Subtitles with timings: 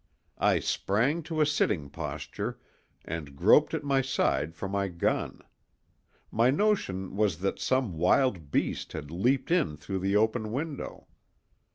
[0.39, 2.59] I sprang to a sitting posture
[3.05, 5.43] and groped at my side for my gun;
[6.31, 11.05] my notion was that some wild beast had leaped in through the open window.